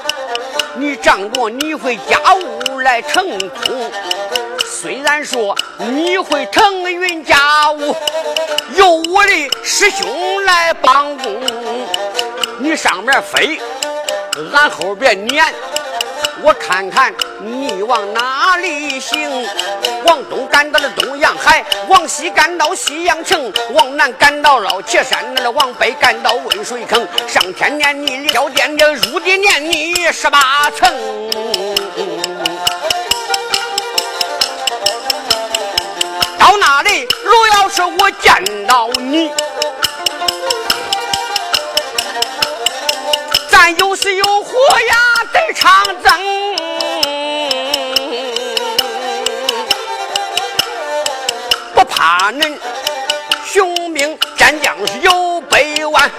[0.78, 3.92] 你仗着你会家务来腾空。
[4.66, 7.96] 虽然说你会腾云驾雾，
[8.76, 11.42] 由我的师兄来帮工。
[12.60, 13.60] 你上面飞，
[14.54, 15.46] 俺后边撵。
[16.48, 19.46] 我看看你往哪里行？
[20.06, 27.06] 往东赶到了东洋海，往西赶到西洋城，往南赶到老铁山，那往北赶到温水坑。
[27.28, 30.90] 上天念你小店的，入地念你十八层。
[36.40, 39.30] 到那里若要是我见到你，
[43.72, 44.52] 有死有活
[44.82, 44.96] 呀，
[45.34, 46.14] 得长征。
[51.74, 52.56] 不怕恁
[53.46, 56.10] 雄兵战将是有百万，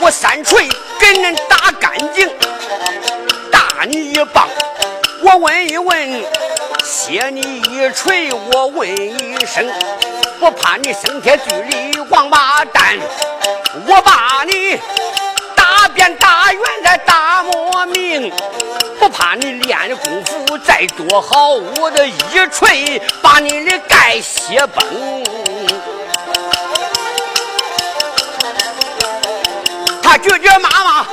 [0.00, 2.28] 我三锤给恁打干净，
[3.52, 4.48] 打你一棒。
[5.22, 6.24] 我问一问，
[6.84, 9.66] 歇你一锤，我问一声，
[10.40, 12.98] 不怕你生天巨力王八蛋，
[13.86, 14.78] 我把你
[15.76, 18.32] 打遍大圆再大磨明，
[18.98, 25.22] 不怕你练的功夫再多好，我的一锤把你的盖血崩。
[30.02, 31.06] 他倔倔妈妈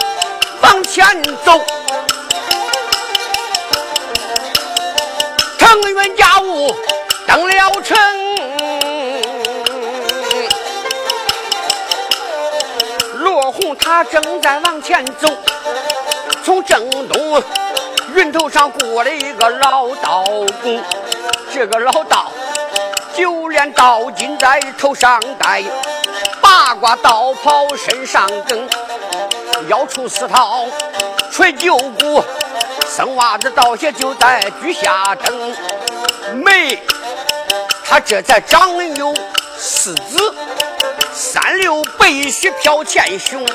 [0.61, 1.05] 往前
[1.43, 1.61] 走。
[5.59, 6.74] 腾云驾雾
[7.28, 7.97] 登了城，
[13.76, 15.28] 他正在往前走，
[16.43, 17.43] 从正东
[18.15, 20.24] 云头上过来一个老道
[20.61, 20.82] 公，
[21.53, 22.32] 这个老道
[23.15, 25.63] 就连道巾在头上戴，
[26.41, 28.67] 八卦道袍身上蹬，
[29.67, 30.67] 腰出丝绦
[31.32, 32.24] 垂九股。
[32.95, 35.55] 生娃子道鞋就在脚下蹬，
[36.43, 36.80] 没
[37.84, 39.11] 他这才长有
[39.57, 40.36] 四子，
[41.16, 43.45] 三六背须飘前胸，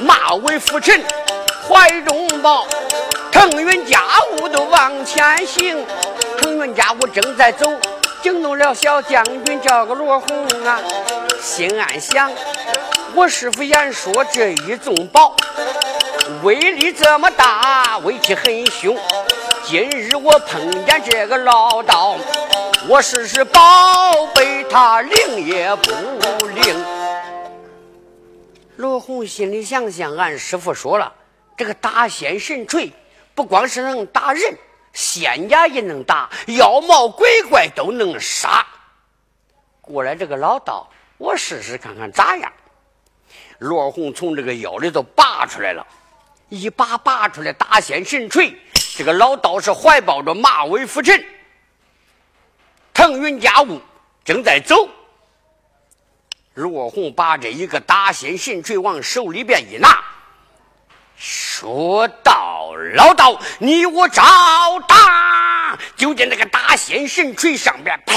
[0.00, 1.04] 马尾拂尘
[1.68, 2.66] 怀中抱，
[3.30, 4.02] 腾云驾
[4.32, 5.84] 雾都往前行，
[6.40, 7.70] 腾云驾雾正在走，
[8.22, 10.80] 惊动了小将军叫个罗红啊，
[11.40, 12.30] 心暗想，
[13.16, 15.34] 我师傅言说这一众宝。
[16.44, 18.96] 威力这么大，威气很凶。
[19.64, 22.16] 今日我碰见这个老道，
[22.88, 23.60] 我试试宝
[24.36, 25.90] 贝，他灵也不
[26.46, 26.84] 灵。
[28.76, 31.12] 罗红心里想想，俺师傅说了，
[31.56, 32.92] 这个打仙神锤
[33.34, 34.56] 不光是能打人，
[34.92, 38.66] 仙家也能打，妖魔鬼怪都能杀。
[39.80, 40.88] 过来这个老道，
[41.18, 42.52] 我试试看看咋样。
[43.58, 45.86] 罗红从这个腰里头拔出来了。
[46.48, 48.54] 一把拔出来大仙神锤，
[48.94, 51.24] 这个老道士怀抱着马尾拂尘，
[52.92, 53.80] 腾云驾雾
[54.22, 54.86] 正在走。
[56.52, 60.04] 罗红把这一个大仙神锤往手里边一拿，
[61.24, 64.20] 说道：“老道，你我照
[64.88, 68.14] 打！”就见那个大仙神锤上边啪。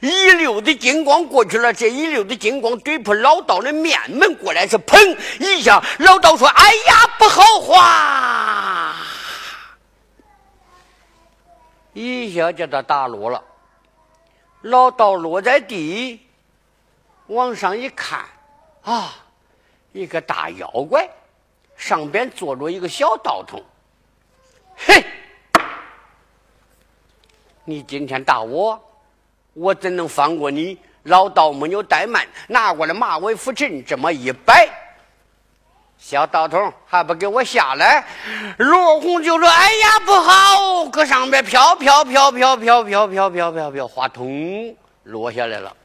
[0.00, 5.84] 一溜的金光过去了，这一溜的金光对破老道的面门过来，是砰一下。
[5.98, 8.96] 老道说：“哎呀，不好话！”
[11.92, 13.44] 一下叫他打落了。
[14.62, 16.26] 老道落在地，
[17.26, 18.24] 往上一看，
[18.82, 19.14] 啊，
[19.92, 21.10] 一个大妖怪，
[21.76, 23.62] 上边坐着一个小道童。
[24.76, 25.04] 嘿，
[27.64, 28.82] 你今天打我！
[29.54, 30.78] 我怎能放过你？
[31.04, 34.68] 老道没有怠慢，拿过来马尾拂尘，这么一摆，
[35.96, 38.04] 小道童还不给我下来？
[38.58, 45.76] 罗红就说：“哎呀，不好，搁上面飘飘飘飘飘飘飘飘飘飘，话筒落下来了。”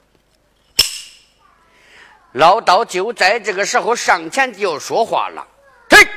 [2.34, 5.48] 老道就在这个时候上前就说话了
[5.92, 6.08] ：“嘿，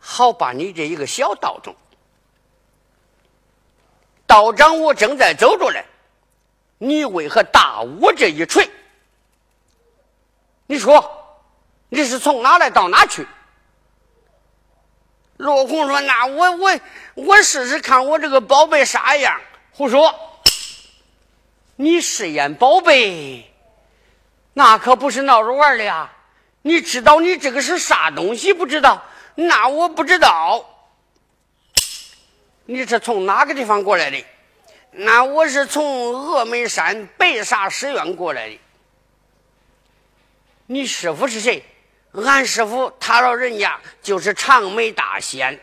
[0.00, 1.76] 好把你这一个小道中，
[4.26, 5.84] 道长我正在走着嘞。”
[6.80, 8.70] 你为何打我这一锤？
[10.66, 11.44] 你说
[11.88, 13.26] 你是从哪来到哪去？
[15.38, 16.80] 罗红说：“那我我
[17.14, 19.40] 我试试看我这个宝贝啥样。”
[19.72, 20.14] 胡说！
[21.74, 23.52] 你试验宝贝，
[24.52, 26.12] 那可不是闹着玩的呀！
[26.68, 29.02] 你知道你这个是啥东西不知道？
[29.36, 30.62] 那我不知道。
[32.66, 34.22] 你是从哪个地方过来的？
[34.90, 38.58] 那我是从峨眉山白沙寺院过来的。
[40.66, 41.64] 你师傅是谁？
[42.12, 45.58] 俺师傅他老人家就是长眉大仙。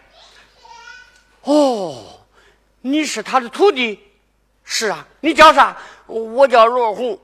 [1.44, 2.26] 哦，
[2.82, 4.00] 你是他的徒弟？
[4.64, 5.08] 是啊。
[5.20, 5.78] 你叫啥？
[6.08, 7.20] 我叫罗红。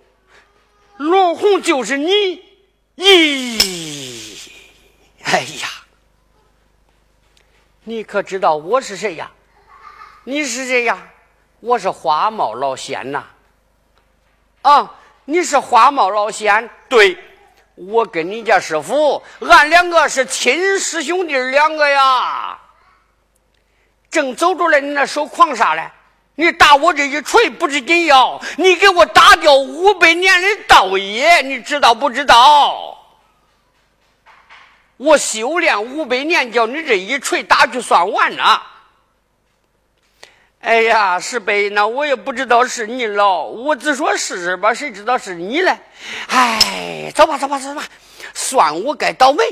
[0.98, 2.51] 罗红就是你？
[2.98, 4.50] 咦，
[5.24, 5.68] 哎呀，
[7.84, 9.32] 你可知道我是谁呀？
[10.26, 11.08] 你是谁呀？
[11.62, 13.24] 我是花帽老仙呐，
[14.64, 16.70] 啊，你是花帽老仙？
[16.90, 17.18] 对，
[17.76, 22.60] 我跟你家师傅，俺两个是亲师兄弟两个呀。
[24.10, 25.90] 正走着嘞，你那手狂啥嘞？
[26.36, 32.98] 你打我这一锤不是紧要，你给我打掉五百年的道业，你知道不知道？
[34.98, 38.68] 我修炼五百年，叫你这一锤打就算完了。
[40.62, 45.78] 哎呀，石碑，那我也不知道是你了，我只说试试吧，谁知道是你嘞？
[46.28, 47.84] 哎，走吧，走吧，走吧，
[48.34, 49.44] 算我该倒霉。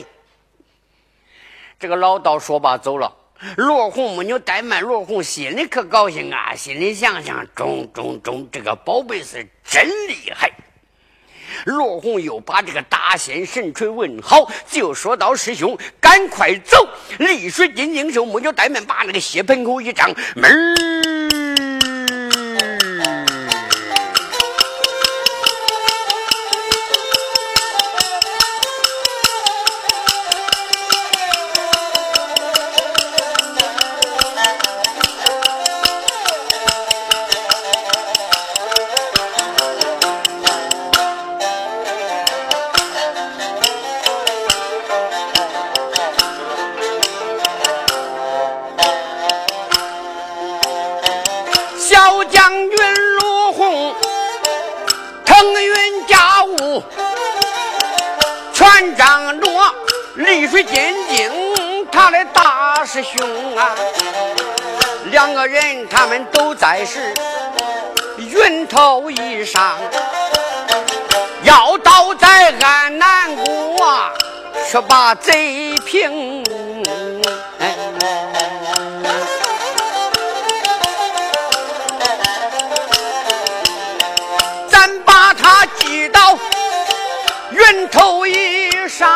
[1.80, 3.15] 这个老道说罢走了。
[3.55, 10.51] 罗红母牛怠慢，罗红心里可高兴啊，心里想想，中中中，这个宝贝是真厉害。
[11.65, 16.87] 罗红又把这个大仙神锤问好，就说道：“师兄，赶快走！”
[17.17, 21.09] 丽水金睛兽母牛怠慢，把那个血盆口一张，门。
[66.70, 67.13] 们都在是
[68.17, 69.78] 云头以上，
[71.43, 73.78] 要倒在安南国，
[74.70, 76.43] 却把贼平。
[84.70, 86.38] 咱把他记到
[87.51, 89.09] 云头以上。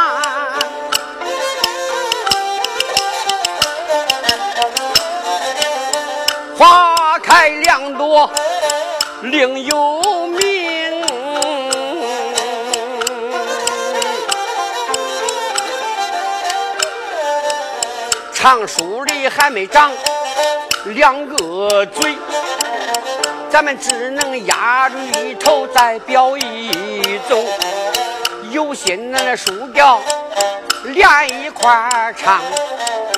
[6.58, 6.93] 花
[7.36, 8.32] 开两朵，
[9.24, 11.04] 另有名。
[18.32, 19.92] 长树里还没长
[20.86, 22.16] 两个嘴，
[23.50, 27.44] 咱们只能压驴头再表一奏。
[28.52, 30.00] 有心那树调
[30.84, 32.40] 连一块唱，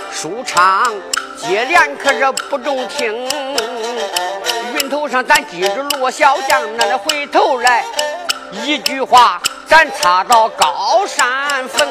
[0.10, 0.90] 树唱。
[1.38, 3.28] 接连可是不中听，
[4.74, 7.84] 云头上咱记住罗小将，那里回头来
[8.52, 11.88] 一句话，咱插到高山峰。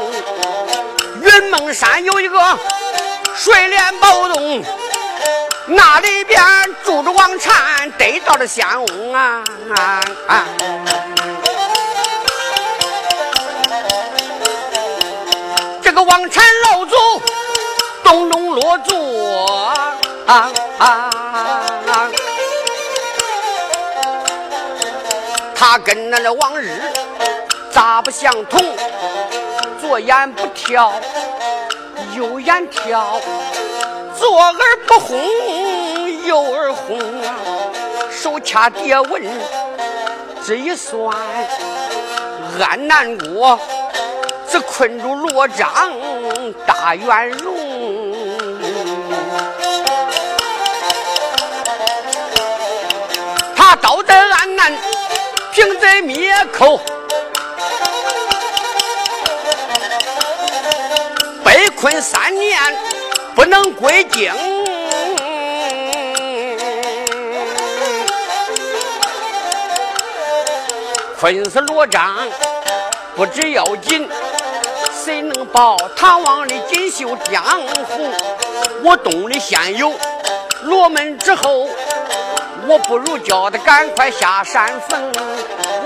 [1.22, 2.58] 云梦山有一个
[3.36, 4.62] 水帘宝洞，
[5.66, 6.42] 那里边
[6.84, 9.44] 住着王禅得到了仙翁啊！
[15.82, 16.44] 这个王禅
[18.14, 18.24] 老祖。
[18.24, 19.74] 东东落座！
[25.56, 26.70] 他跟那那往日
[27.72, 28.62] 咋不相同？
[29.80, 30.92] 左眼不跳，
[32.14, 33.20] 右眼跳；
[34.16, 34.54] 左耳
[34.86, 35.18] 不红，
[36.24, 37.34] 右耳红啊！
[38.12, 39.22] 手掐蝶纹，
[40.46, 41.12] 这一算，
[42.60, 43.58] 安南国。
[44.46, 45.74] 是困住罗章
[46.64, 47.63] 大元荣，
[53.76, 54.72] 刀在安南，
[55.52, 56.80] 平贼灭寇，
[61.44, 62.58] 被困三年，
[63.34, 64.32] 不能归京。
[71.18, 72.16] 困死罗章，
[73.16, 74.08] 不知要紧。
[75.04, 78.10] 谁能保唐王的锦绣江湖？
[78.82, 79.92] 我洞里现有
[80.62, 81.68] 罗门之后，
[82.66, 85.12] 我不如叫他赶快下山坟。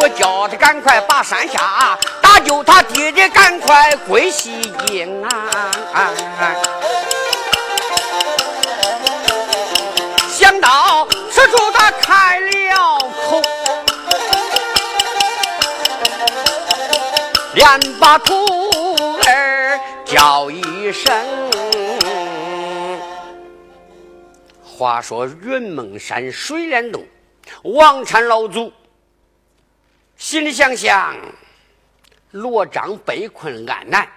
[0.01, 4.61] 我叫他赶快把山下打救他爹爹，赶快归西
[4.91, 6.11] 营啊！
[10.29, 12.99] 想到此处，他开了
[13.29, 13.43] 口，
[17.55, 18.47] 连把土。
[20.07, 21.13] 叫一声。
[24.79, 27.05] 话说云梦山水帘洞，
[27.65, 28.73] 王禅老祖
[30.17, 31.17] 心里想想：
[32.31, 34.09] 罗章被困安南，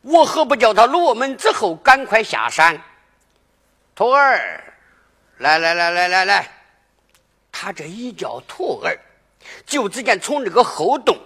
[0.00, 2.82] 我何不叫他罗门之后赶快下山？
[3.94, 4.72] 徒儿，
[5.36, 6.50] 来来来来来来，
[7.52, 8.98] 他这一叫徒儿，
[9.66, 11.18] 就只见从这个后洞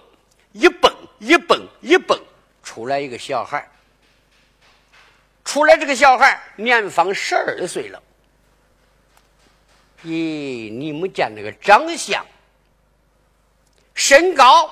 [0.50, 2.20] 一蹦一蹦一蹦。
[2.64, 3.70] 出来一个小孩
[5.44, 8.02] 出来这个小孩年方十二岁了。
[10.04, 12.24] 咦，你们见那个长相，
[13.94, 14.70] 身高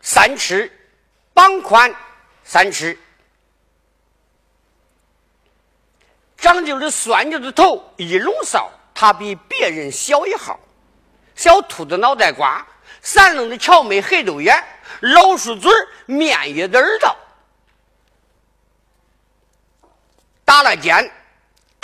[0.00, 0.72] 三尺，
[1.34, 1.94] 膀宽
[2.42, 2.98] 三尺，
[6.36, 10.58] 长就是酸溜的头，一笼哨，他比别人小一号，
[11.36, 12.66] 小兔子脑袋瓜，
[13.02, 14.64] 三愣的乔眉黑豆眼，
[15.00, 15.70] 老鼠嘴
[16.06, 17.16] 面叶的耳道，
[20.44, 21.12] 打了尖。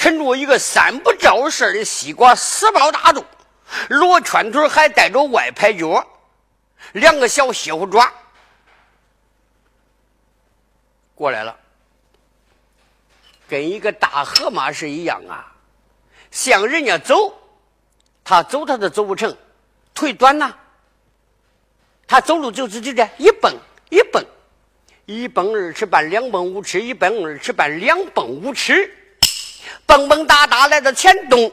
[0.06, 3.24] 啃着一个三不着事的西瓜，死抱大肚，
[3.88, 6.06] 罗圈腿还带着外排脚，
[6.92, 8.12] 两个小蝎虎爪
[11.16, 11.58] 过来了，
[13.48, 15.52] 跟一个大河马是一样啊。
[16.30, 17.36] 向人家走，
[18.22, 19.36] 他走他都走不成，
[19.92, 20.54] 腿短呐。
[22.06, 23.52] 他走路就是就这一蹦
[23.90, 24.24] 一蹦，
[25.06, 29.02] 一蹦二尺半，两蹦五尺，一蹦二尺半，两蹦五尺。
[29.86, 31.52] 蹦蹦哒哒来到前洞，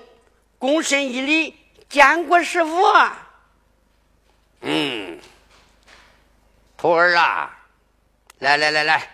[0.59, 1.57] 躬身一礼，
[1.89, 2.82] 见过师傅。
[4.61, 5.20] 嗯，
[6.78, 7.57] 徒儿啊，
[8.39, 9.09] 来来来来，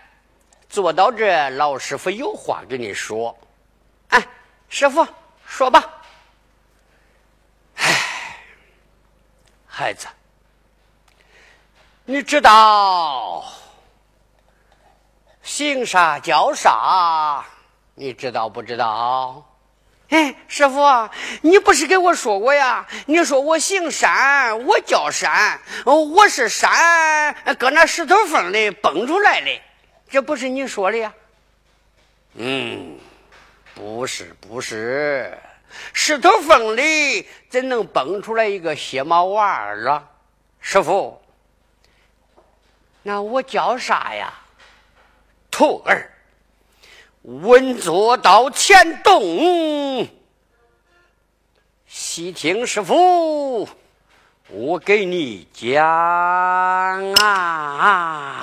[0.68, 3.36] 坐到这，老师傅有话跟你说。
[4.08, 4.26] 哎，
[4.68, 5.06] 师傅
[5.46, 5.84] 说吧。
[7.76, 8.36] 哎，
[9.66, 10.06] 孩子，
[12.04, 13.44] 你知道
[15.42, 17.44] 行啥叫啥？
[18.00, 19.46] 你知道不知道？
[20.08, 20.80] 哎，师傅，
[21.42, 22.86] 你不是给我说过呀？
[23.04, 29.60] 你说我姓山，我叫山，我是山搁那石头缝里蹦出来的，
[30.08, 31.12] 这不是你说的呀？
[32.36, 32.98] 嗯，
[33.74, 35.38] 不是，不是，
[35.92, 40.08] 石头缝里怎能蹦出来一个鞋毛娃儿啊？
[40.58, 41.20] 师傅，
[43.02, 44.32] 那我叫啥呀？
[45.50, 46.09] 徒儿。
[47.22, 50.08] 稳坐到前洞，
[51.86, 53.68] 细听师傅，
[54.48, 58.40] 我给你讲啊。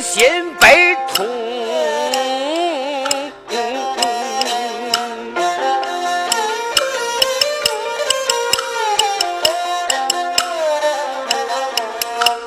[0.00, 1.26] 心悲痛，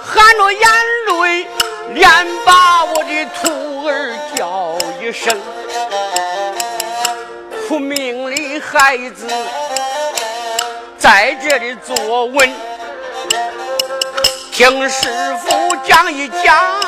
[0.04, 0.68] 含着眼
[1.08, 1.48] 泪，
[1.94, 2.10] 连
[2.44, 5.40] 把我的徒儿叫一声，
[7.68, 9.28] 苦命的孩子
[10.98, 12.52] 在这里坐稳，
[14.54, 16.80] 听师傅讲一讲。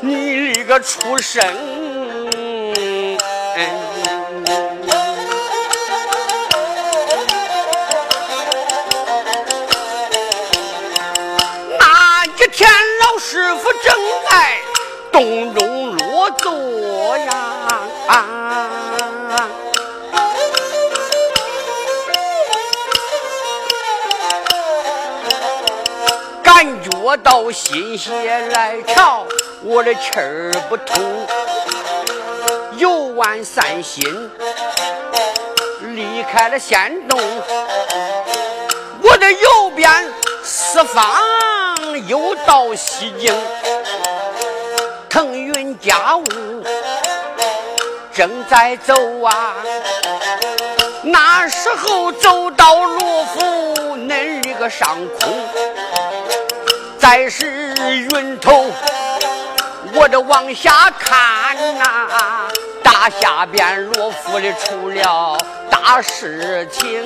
[0.00, 1.42] 你的个出身，
[11.78, 13.96] 那一天老师傅正
[14.28, 14.58] 在
[15.10, 17.32] 洞中落座呀，
[26.62, 28.12] 感觉到心血
[28.52, 29.26] 来潮。
[29.62, 31.02] 我的气儿不通，
[32.76, 34.04] 游玩散心，
[35.80, 37.20] 离开了仙洞。
[39.02, 39.90] 我的右边
[40.44, 41.04] 四方
[42.06, 43.34] 又到西京，
[45.10, 46.24] 腾云驾雾
[48.14, 48.94] 正在走
[49.24, 49.56] 啊。
[51.02, 55.28] 那时候走到罗浮那个上空，
[57.02, 57.74] 再是
[58.14, 58.70] 云头。
[59.92, 62.48] 我这往下看呐，
[62.80, 65.36] 大下边罗府里出了
[65.68, 67.04] 大事情，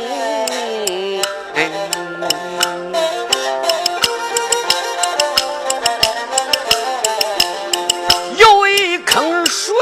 [8.37, 9.75] 有一坑水，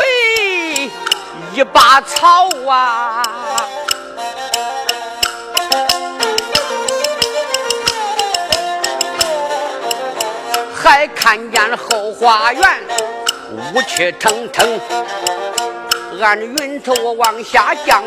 [1.54, 3.20] 一把草啊，
[10.91, 12.62] 还看见了后花园。
[13.74, 14.80] 雾气腾腾，
[16.20, 18.05] 按着云头往下降，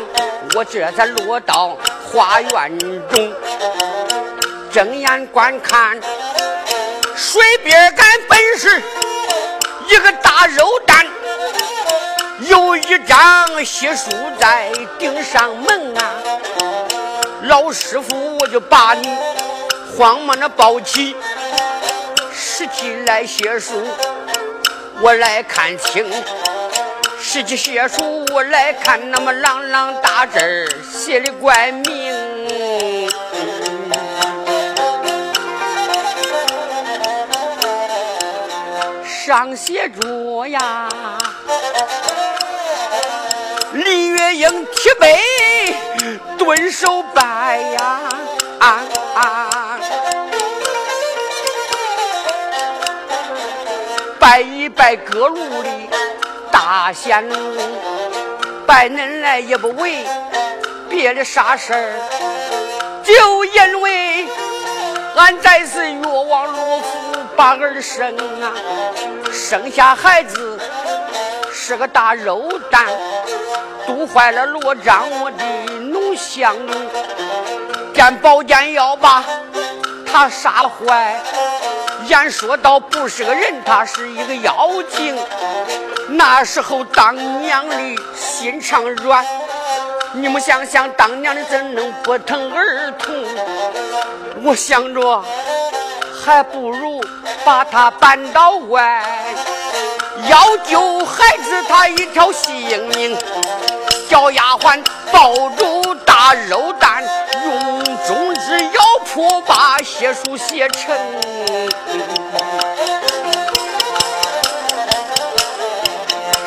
[0.54, 3.32] 我这才落到花园中，
[4.70, 5.98] 睁眼观看，
[7.16, 8.82] 水边杆本是
[9.88, 11.06] 一个大肉蛋，
[12.40, 16.12] 有一张血书在顶上门啊，
[17.44, 19.08] 老师傅我就把你
[19.96, 21.16] 慌忙的抱起，
[22.58, 23.86] 拾起来写书，
[25.00, 26.04] 我来看清。
[27.20, 31.86] 拾起写书我来看，那么朗朗大字儿写的怪明，
[39.06, 40.88] 上写着呀，
[43.72, 45.16] 李月英提杯
[46.36, 48.00] 顿首拜呀，
[48.58, 48.82] 啊
[49.14, 49.78] 啊，
[54.28, 55.70] 拜一拜各路的。
[56.52, 57.26] 大仙
[58.66, 60.04] 拜恁来也不为
[60.86, 61.92] 别的啥事儿，
[63.02, 64.26] 就因为
[65.16, 68.52] 俺在是越王罗府把儿生啊，
[69.32, 70.60] 生下孩子
[71.50, 72.84] 是个大肉蛋，
[73.86, 75.44] 毒坏了罗章我的
[75.80, 76.54] 农香，
[77.94, 79.24] 见宝剑要把
[80.04, 81.18] 他杀了坏。
[82.08, 85.16] 言说到不是个人，他是一个妖精。
[86.08, 87.76] 那时候当娘的
[88.16, 89.24] 心肠软，
[90.12, 93.14] 你们想想，当娘的怎能不疼儿童？
[94.42, 95.22] 我想着，
[96.24, 97.04] 还不如
[97.44, 99.04] 把他搬到外，
[100.28, 103.16] 要救孩子他一条性命。
[104.08, 104.82] 叫丫鬟
[105.12, 107.04] 抱住大肉蛋，
[107.44, 107.87] 用
[109.18, 110.96] 我，把血书写成。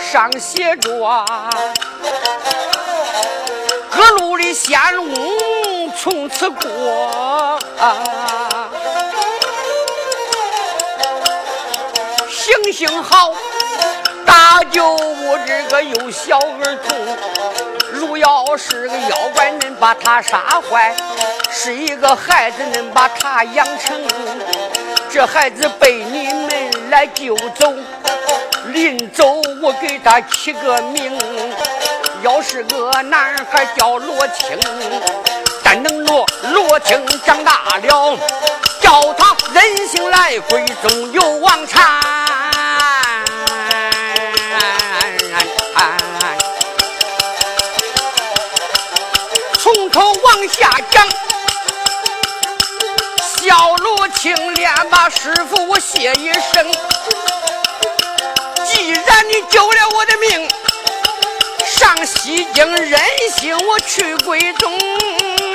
[0.10, 0.90] 上写着，
[3.90, 7.60] 各路的仙翁从此过，
[12.30, 13.34] 行行好，
[14.26, 17.71] 搭救我这个幼小儿童。
[18.02, 20.92] 如要是个妖怪，能把他杀坏；
[21.52, 24.02] 是一个孩子，能把他养成。
[25.12, 27.72] 这孩子被你们来救走。
[28.74, 31.16] 临走，我给他起个名，
[32.24, 34.58] 要是个男孩叫罗青，
[35.64, 38.18] 但等罗罗青长大了，
[38.82, 42.21] 叫他人性来归，总有王禅。
[49.92, 51.06] 头往下讲，
[53.38, 56.72] 小罗青连把师傅我谢一声。
[58.66, 60.48] 既然你救了我的命，
[61.68, 63.02] 上西京任
[63.38, 64.74] 性我去归宗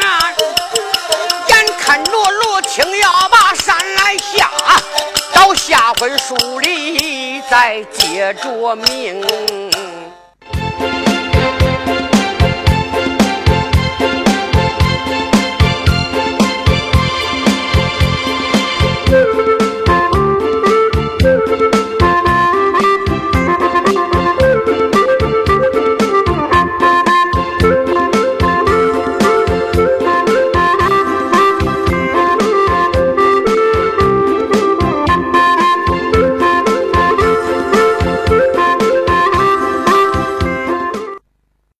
[0.02, 0.32] 啊！
[1.48, 4.50] 眼看着罗青要把山来下，
[5.32, 9.26] 到下回书里再接着命。